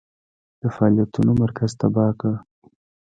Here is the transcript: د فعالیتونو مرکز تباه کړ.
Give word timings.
د 0.61 0.63
فعالیتونو 0.75 1.31
مرکز 1.43 1.71
تباه 1.79 2.11
کړ. 2.19 2.33